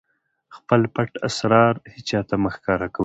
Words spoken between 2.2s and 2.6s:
هم مه